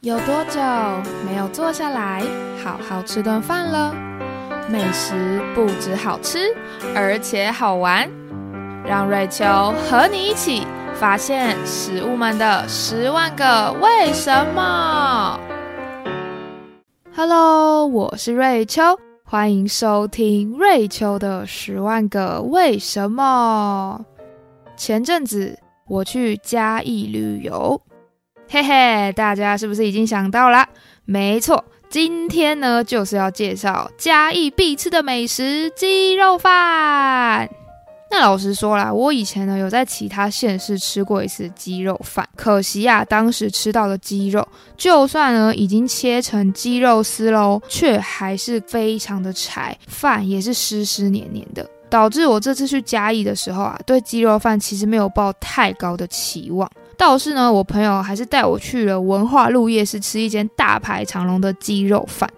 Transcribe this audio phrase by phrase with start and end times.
[0.00, 0.60] 有多久
[1.26, 2.22] 没有坐下来
[2.62, 3.92] 好好吃顿饭了？
[4.70, 6.54] 美食不止好吃，
[6.94, 8.08] 而且好玩。
[8.86, 9.44] 让瑞秋
[9.90, 10.64] 和你一起
[10.94, 15.40] 发现食物们的十万个为什么。
[17.16, 18.80] Hello，我是瑞秋，
[19.24, 24.04] 欢迎收听瑞秋的十万个为什么。
[24.76, 25.58] 前阵子
[25.88, 27.82] 我去嘉义旅游。
[28.50, 30.66] 嘿嘿，大家是不是已经想到了？
[31.04, 37.46] 没错，今天呢就是要介绍嘉义必吃的美食——鸡肉饭。
[38.10, 51.68] 那老实说啦，我以前呢有在其他县市吃过一次鸡肉饭，可惜呀，当时吃到的鸡肉，就算呢已经切成鸡肉丝喽，却还是非常的柴，饭也是湿湿黏黏的。
[51.90, 56.70] 导致我这次去嘉义的时候啊，对鸡肉饭其实没有抱太高的期望。
[56.98, 62.28] 倒是呢，我朋友还是带我去了文化路夜市吃一间大排长龙的鸡肉饭。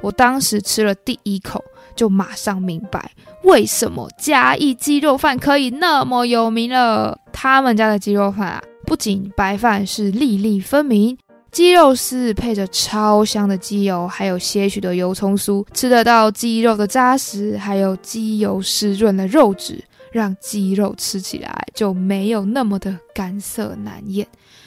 [0.00, 3.12] 我当时吃了第一口，就马上明白
[3.44, 7.16] 为什么嘉义鸡肉饭可以那么有名了。
[7.32, 11.16] 他们家的鸡肉饭啊，不仅白饭是粒粒分明。
[11.50, 24.26] 鸡肉丝配着超香的鸡油，还有些许的油葱酥，吃得到鸡肉的扎实，还有鸡油湿润的肉质，让鸡肉吃起来就没有那么的干涩难咽，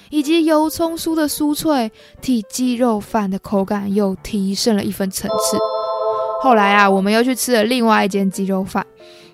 [0.09, 5.57] 以及油葱酥的酥脆，替鸡肉饭的口感又提升了一分层次。
[6.41, 8.85] 后来啊，我们又去吃了另外一间鸡肉饭，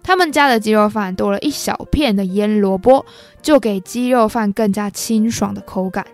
[0.03, 3.05] 他们家的鸡肉饭多了一小片的腌萝卜，
[3.41, 6.05] 就给鸡肉饭更加清爽的口感。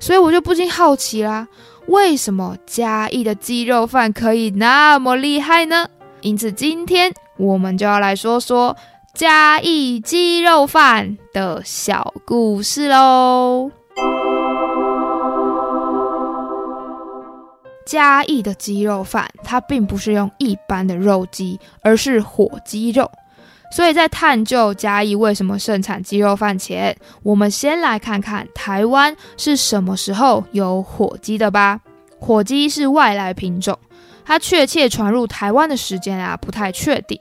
[0.00, 1.46] 所以我就不禁好奇啦，
[1.86, 5.86] 为什么嘉义的鸡肉饭可以那么厉害呢？
[6.22, 8.76] 因此今天我们就要来说说
[9.14, 13.70] 嘉义鸡肉饭的小故事喽。
[17.84, 23.10] 嘉义的鸡肉饭，它并不是用一般的肉鸡，而是火鸡肉。
[23.70, 31.80] 所以在探究嘉义为什么盛产鸡肉饭前，我们先来看看台湾是什么时候有火鸡的吧。
[32.18, 33.78] 火鸡是外来品种，
[34.24, 37.20] 它确切传入台湾的时间啊不太确定。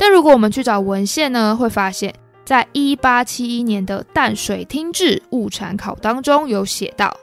[0.00, 7.14] 但如果我们去找文献呢，会发现在一八七一年的淡水厅志物产考当中有写到：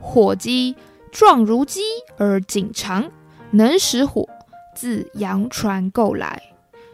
[0.00, 0.74] 火鸡
[1.12, 1.82] 状如鸡
[2.16, 3.10] 而颈长，
[3.50, 4.26] 能使火，
[4.74, 6.40] 自洋船购来。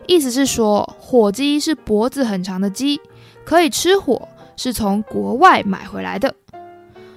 [0.08, 3.00] 意思是说，火鸡是脖子很长的鸡，
[3.44, 6.34] 可以吃火，是从国外买回来的。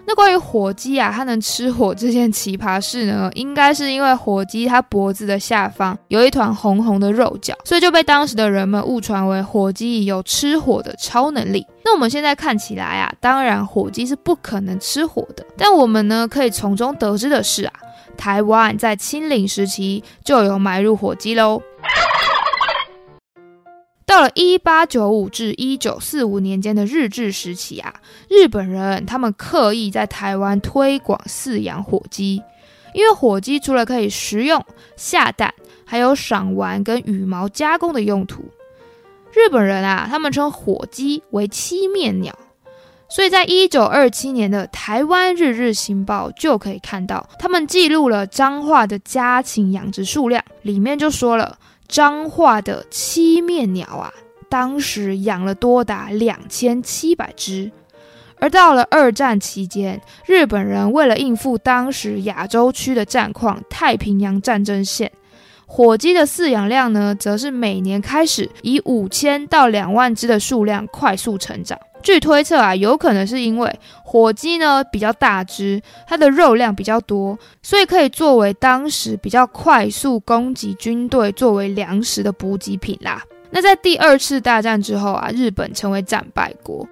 [0.07, 11.65] 那关于火鸡啊，它能吃火这件奇葩事呢，应该是因为火鸡它脖子的下方有一团红红的肉角，所以就被当时的人们误传为火鸡有吃火的超能力。
[11.83, 17.73] 那我们现在看起来啊，当然火鸡是不可能吃火的，但我们呢可以从中得知的是啊，
[18.15, 21.61] 台湾在清领时期就有买入火鸡喽。
[24.05, 27.95] 到了一八九五至一九四五年间的日治时期啊，
[28.29, 32.41] 日本人他们刻意在台湾推广饲养火鸡，
[32.93, 34.63] 因为火鸡除了可以食用、
[34.95, 35.51] 下蛋，
[35.85, 38.43] 还有赏玩跟羽毛加工的用途。
[39.33, 42.37] 日本人啊，他们称火鸡为七面鸟，
[43.09, 51.57] 所以在一九二七年的《台湾日日新报》就可以看到，他们记录了彰化的家禽养殖数量，里面就说了。
[51.87, 54.13] 彰化的七面鸟啊，
[54.49, 57.71] 当时养了多达两千七百只。
[58.37, 65.09] 而到了二战期间，日本人为了应付当时亚洲区的战况，太平洋战争线，
[65.65, 71.79] 火鸡的饲养量呢，则是每年开始以五千到两万只的数量快速成长。
[72.05, 83.23] 据推测啊，有可能是因为火鸡呢比较大只，它的肉量比较多，所以可以作为当时比较快速攻击军队作为粮食的补给品啦。
[83.49, 86.87] 那在第二次大战之后啊，日本成为战败国。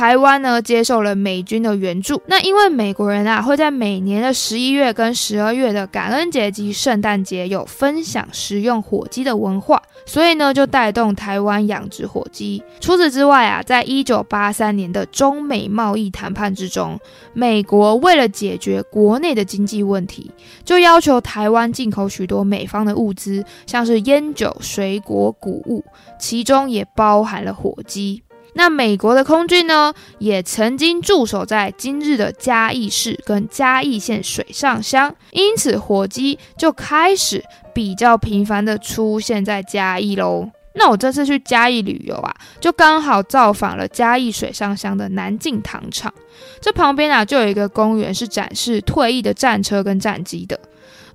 [0.00, 12.62] 台湾呢接受了美军的援助，那因为美国人啊会在每年的十一月跟十二月的感恩节及圣诞节有分享食用火鸡的文化，所以呢就带动台湾养殖火鸡。
[12.80, 16.98] 除此之外啊，在一九八三年的中美贸易谈判之中，
[17.34, 20.30] 美国为了解决国内的经济问题，
[20.64, 25.84] 就要求台湾进口许多美方的物资，像是烟酒、水果、谷物，
[26.18, 28.22] 其中也包含了火鸡。
[28.54, 40.50] 那美国的空军呢，也曾经驻守在今日的嘉义市跟嘉义县水上乡，因此火机就开始比较频繁的出现在嘉义喽。
[40.74, 46.12] 那我这次去嘉义旅游啊，就刚好造访了嘉义水上乡的南靖糖厂。
[46.60, 50.58] 这旁边啊，就有一个公园是展示退役的战车跟战机的。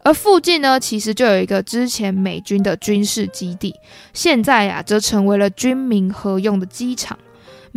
[0.04, 3.74] 而附近呢，其实就有一个之前美军的军事基地，
[4.14, 7.18] 现在呀，则成为了军民合用的机场。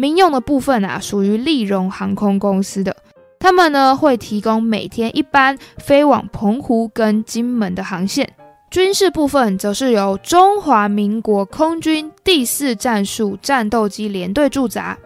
[0.00, 2.94] 民用的部分啊，属于利荣航空公司的，
[3.40, 8.30] 他们呢会提供每天一班飞往澎湖跟金门的航线。
[8.70, 14.96] 军事部分则是由中华民国空军第四战术战斗机联队驻扎。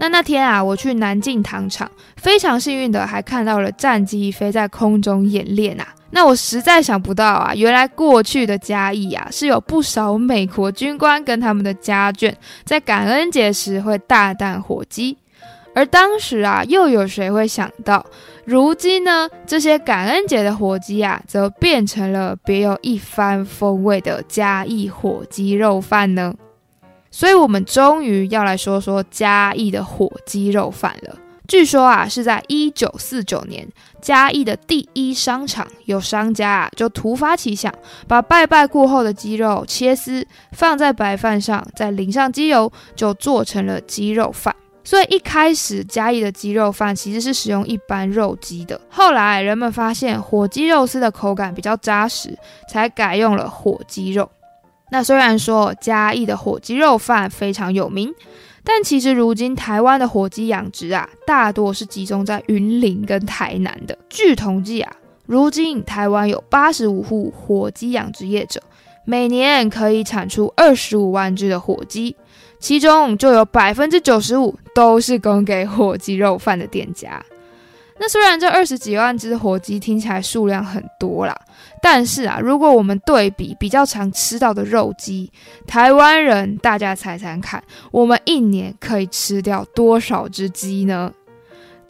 [0.00, 5.86] 那那天啊，我去南靖糖厂，非常幸运的还看到了战机飞在空中演练啊。
[6.10, 12.32] 那我实在想不到啊，原来过去的嘉义啊，是有不少美国军官跟他们的家眷
[12.64, 15.16] 在感恩节时会大啖火鸡。
[15.74, 18.04] 而当时啊，又有谁会想到，
[18.44, 26.34] 如今呢，这些感恩节的火鸡啊，则变成了别有一番风味的嘉义火鸡肉饭呢？
[27.10, 31.16] 所以，我们终于要来说说嘉义的火鸡肉饭了。
[31.48, 33.66] 据说啊，是在一九四九年，
[34.02, 37.72] 嘉义的第一商场有商家啊，就突发奇想，
[38.06, 44.54] 把拜拜过后的鸡肉切丝，放在白饭上，再淋上鸡油，就做成了鸡肉饭。
[44.84, 52.38] 所以一开始嘉义的鸡肉饭其实是使用一般肉鸡的，后来人们发现火鸡肉丝的口感比较扎实，
[52.70, 54.30] 才改用了火鸡肉。
[54.90, 58.10] 那虽然说嘉义的火鸡肉饭非常有名，
[58.70, 63.96] 但其实如今台湾的火鸡养殖啊，大多是集中在云林跟台南的。
[64.10, 64.94] 据统计啊，
[65.24, 68.62] 如今台湾有八十五户火鸡养殖业者，
[69.06, 72.14] 每年可以产出二十五万只的火鸡。
[72.60, 77.24] 其中就有百分之九十五都是供给火鸡肉饭的店家。
[78.00, 81.36] 那虽然这二十几万只火鸡听起来数量很多啦，
[81.82, 85.30] 但是啊，如果我们对比比较常吃到的肉鸡，
[85.66, 91.12] 台湾人大家猜猜看，我们一年可以吃掉多少只鸡呢？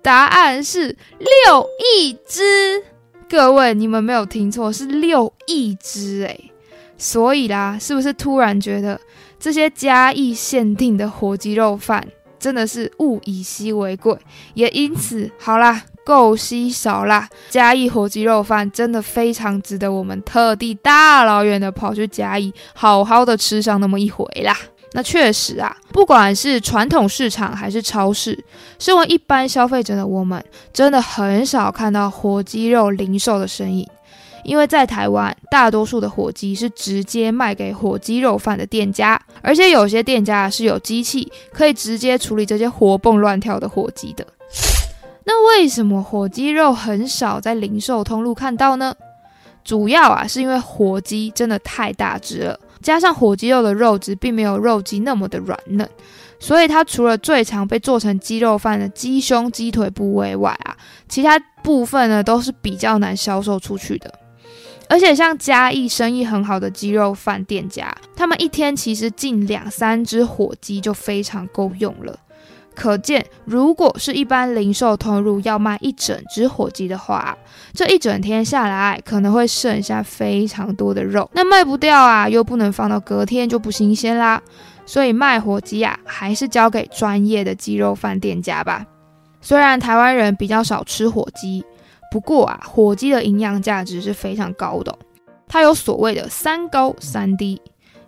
[0.03, 2.83] 答案是六亿只。
[3.29, 6.51] 各位，你们没有听错，是六亿只诶。
[6.97, 8.99] 所以啦，是不是突然觉得？
[9.39, 12.05] 这些嘉义限定的火鸡肉饭
[12.41, 14.19] 真的是物以稀为贵，
[14.55, 17.29] 也因此好啦，够稀少啦。
[17.51, 24.57] 嘉义火鸡肉饭真的非常值得我们特地大老远的跑去嘉义，好好的吃上那么一回啦。
[24.93, 28.43] 那确实啊，不管是传统市场还是超市，
[28.79, 33.87] 身为一般消费者的我们，真的很少看到火鸡肉零售的身影。
[34.45, 44.27] 因为在台湾，大多数的火鸡是直接卖给火鸡肉饭的店家，而且有些店家是有机器可以直接处理这些活蹦乱跳的火鸡的。
[45.29, 48.95] 那为什么火鸡肉很少在零售通路看到呢？
[49.63, 55.87] 主要啊是因为火鸡真的太大只了，加上火鸡肉的肉质并没有肉鸡那么的软嫩，
[56.41, 60.75] 所以它除了最常被做成鸡肉饭的鸡胸、鸡腿部位外啊，
[61.11, 64.11] 其他部分呢都是比较难销售出去的。
[64.89, 72.19] 而且像嘉义生意很好的鸡肉饭店家，他们一天其实进两三只火鸡就非常够用了。
[72.79, 77.37] 可见，如果是一般零售通路要卖一整只火鸡的话，
[77.75, 84.41] 这一整天下来可能会剩下非常多的肉，那卖不掉啊，又不能放到隔天就不新鲜啦。
[84.87, 88.87] 所以卖火鸡啊，还是交给专业的鸡肉饭店家吧。
[89.41, 91.65] 虽然台湾人比较少吃火鸡。
[92.11, 94.99] 不过啊，火鸡的营养价值是非常高的，
[95.47, 97.61] 它有所谓的三高三低，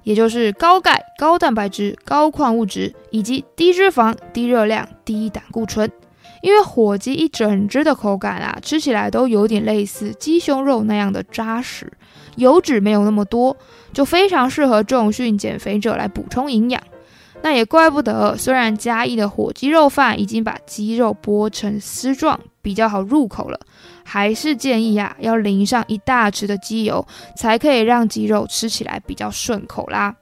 [0.02, 5.90] 也就是高钙、高蛋白质、高矿物质，以及低脂肪、低热量、低胆固醇。
[6.42, 11.92] 因为火鸡一整只的口感啊，吃起来都有点类似鸡胸肉那样的扎实，
[12.36, 13.54] 油脂没有那么多，
[13.92, 16.82] 就非常适合重训减肥者来补充营养。
[17.42, 23.60] 那也怪不得，虽然嘉义的火鸡肉饭已经把鸡肉剥成丝状，比较好入口了。
[24.12, 30.16] 还是建议啊，要淋上一大匙的鸡油，才可以让鸡肉吃起来比较顺口啦。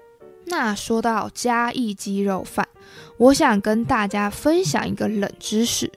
[0.45, 2.69] 那说到嘉义鸡肉饭，
[3.17, 5.91] 我想跟大家分享一个冷知识。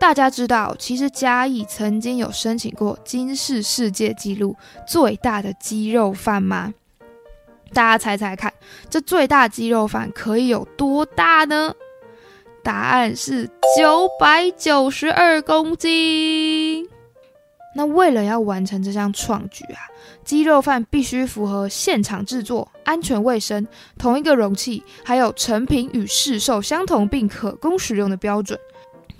[0.00, 6.74] 大家知道，其实嘉义曾经有申请过金氏世界纪录最大的鸡肉饭吗？
[7.72, 8.52] 大家猜猜看，
[8.90, 11.76] 这最大鸡肉饭可以有多大呢？
[12.64, 16.88] 答案是九百九十二公斤。
[17.74, 19.80] 那为了要完成这项创举啊，
[20.24, 23.66] 鸡肉饭必须符合现场制作、安全卫生、
[23.98, 28.58] 同一个容器，还有成品与市售相同并可供使用的标准。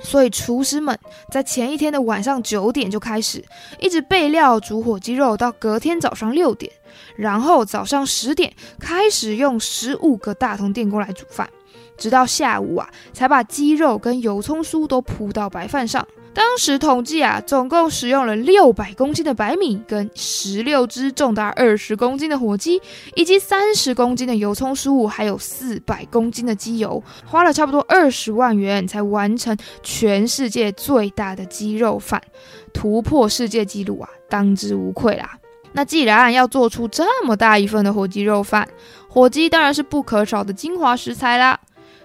[0.00, 0.98] 所以厨师们
[1.32, 3.42] 在前一天的晚上九点就开始，
[3.80, 6.70] 一直备料煮火鸡肉到隔天早上六点，
[7.16, 11.48] 然后早上十点开始用十五个大铜电锅来煮饭，
[11.96, 16.06] 直到下午啊才把鸡肉跟油葱酥都铺到白饭上。
[16.34, 22.82] 当时统计啊，总共使用了六百公斤的白米，跟十六只重达二十公斤的火鸡，
[23.14, 32.20] 以及三十公斤的油葱酥，还有四百公斤的鸡油，花了差不多二十万元才完成全世界最大的鸡肉饭，
[32.72, 35.38] 突破世界纪录啊，当之无愧啦。
[35.72, 38.68] 那既然要做出这么大一份的火鸡肉饭，
[39.08, 41.60] 火鸡当然是不可少的精华食材啦。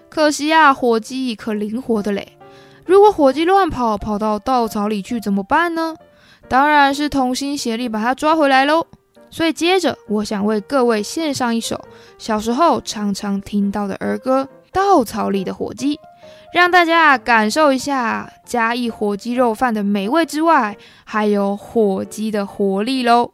[0.08, 2.36] 可惜啊，火鸡可灵活的嘞。
[2.84, 5.94] 如果火鸡乱跑，跑到稻草里去怎么办呢？
[6.48, 8.86] 当然是同心协力把它抓回来喽。
[9.30, 11.80] 所以接着，我想为各位献上一首
[12.18, 15.94] 小时候常常听到的儿歌《稻草里的火鸡》，
[16.52, 23.30] 让大家感受一下嘉义火鸡肉饭的美味之外，还有火鸡的活力喽。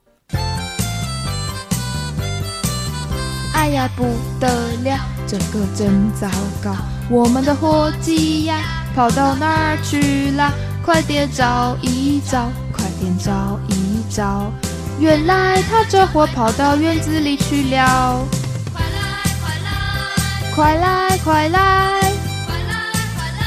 [3.54, 4.04] 哎呀，不
[4.38, 4.46] 得
[4.84, 6.28] 了，这个真糟
[6.62, 6.76] 糕，
[7.10, 8.85] 我们的火鸡呀！
[8.96, 10.50] 跑到哪儿去了？
[10.82, 14.50] 快点找一找，快点找一找。
[14.98, 18.24] 原来他这会跑到院子里去了。
[18.72, 18.82] 快
[20.74, 22.00] 来快来，
[22.46, 22.78] 快来
[23.18, 23.44] 快来，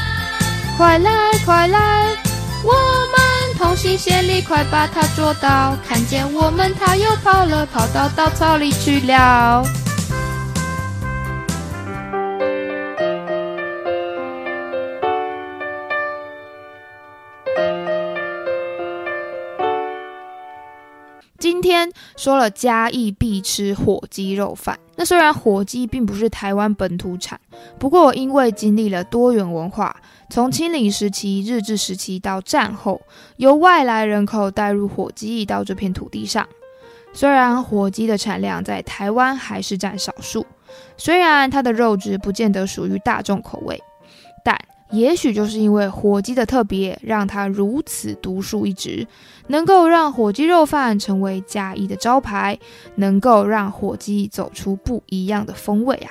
[0.78, 2.16] 快来快来，
[2.62, 2.72] 我
[3.10, 5.76] 们同心协力，快把它捉到。
[5.88, 9.64] 看见我们，他又跑了，跑到稻草里去了。
[21.62, 27.38] 今天说了嘉义必吃火鸡肉饭，那虽然火鸡并不是台湾本土产，
[27.78, 29.94] 不过因为经历了多元文化，
[30.30, 33.02] 从清领时期、日治时期到战后，
[33.36, 36.48] 由外来人口带入火鸡到这片土地上，
[37.12, 40.46] 虽然火鸡的产量在台湾还是占少数，
[40.96, 43.78] 虽然它的肉质不见得属于大众口味，
[44.42, 44.58] 但。
[44.90, 49.06] 也许就是因为火鸡的特别，让它如此独树一帜，
[49.46, 52.58] 能够让火鸡肉饭成为嘉义的招牌，
[52.96, 56.10] 能够让火鸡走出不一样的风味啊！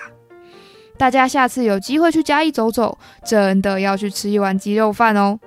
[0.97, 5.39] 大家下次有机会去嘉义走走，真的要去吃一碗鸡肉饭哦。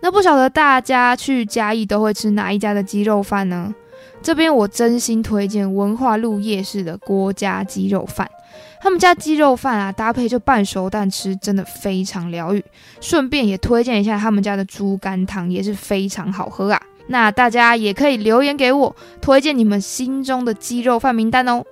[0.00, 3.74] 那不晓得大家去嘉义都会吃哪一家的鸡肉饭呢？
[4.22, 8.28] 这边我真心推荐文化路夜市的郭家鸡肉饭。
[8.80, 12.64] 他们家鸡肉饭啊，搭配就半熟蛋吃，真的非常疗愈。
[13.00, 16.80] 顺便也推荐一下他们家的猪肝汤，也是非常好喝啊。
[17.08, 21.64] 那大家也可以留言给我，推荐你们心中的鸡肉饭名单哦。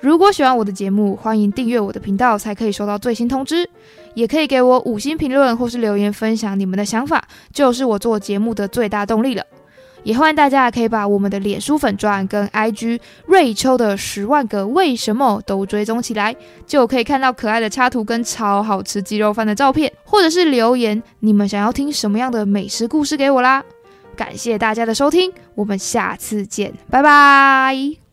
[0.00, 3.68] 如果喜欢我的节目，欢迎订阅我的频道，才可以收到最新通知。
[4.14, 9.42] 也可以给我五星评论或是留言分享你们的想法，就是我做节目的最大动力了。
[10.04, 23.64] 也欢迎大家可以把我们的脸书粉钻跟 IG 瑞秋的十万个为什么都追踪起来，就可以看到可爱的插图跟超好吃鸡肉饭的照片，或者是留言你们想要听什么样的美食故事给我啦。
[24.14, 28.03] 感谢大家的收听，我们下次见，拜拜。